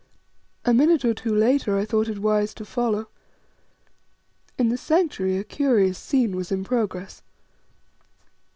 A 0.65 0.73
minute 0.73 1.05
or 1.05 1.13
two 1.13 1.35
later 1.35 1.77
I 1.77 1.85
thought 1.85 2.07
it 2.09 2.17
wise 2.17 2.55
to 2.55 2.65
follow. 2.65 3.07
In 4.57 4.69
the 4.69 4.75
Sanctuary 4.75 5.37
a 5.37 5.43
curious 5.43 5.99
scene 5.99 6.35
was 6.35 6.51
in 6.51 6.63
progress. 6.63 7.21